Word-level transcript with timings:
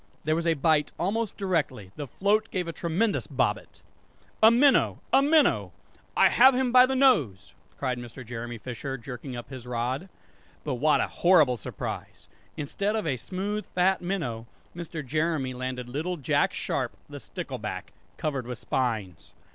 There 0.23 0.35
was 0.35 0.47
a 0.47 0.55
bite 0.55 0.91
almost 0.97 1.37
directly; 1.37 1.91
the 1.95 2.07
float 2.07 2.49
gave 2.49 2.67
a 2.67 2.73
tremendous 2.73 3.27
bobbit! 3.27 3.83
"A 4.41 4.49
minnow! 4.49 4.97
a 5.13 5.21
minnow! 5.21 5.73
I 6.17 6.29
have 6.29 6.55
him 6.55 6.71
by 6.71 6.87
the 6.87 6.95
nose!" 6.95 7.53
cried 7.77 7.99
Mr. 7.99 8.25
Jeremy 8.25 8.57
Fisher, 8.57 8.97
jerking 8.97 9.35
up 9.35 9.51
his 9.51 9.67
rod. 9.67 10.09
But 10.63 10.73
what 10.81 11.01
a 11.01 11.07
horrible 11.07 11.55
surprise! 11.55 12.27
Instead 12.57 12.95
of 12.95 13.05
a 13.05 13.15
smooth 13.15 13.67
fat 13.67 14.01
minnow, 14.01 14.47
Mr. 14.75 15.05
Jeremy 15.05 15.53
landed 15.53 15.87
little 15.87 16.17
Jack 16.17 16.51
Sharp 16.51 16.93
the 17.07 17.19
stickleback, 17.19 17.93
covered 18.17 18.47
with 18.47 18.57
spines! 18.57 19.35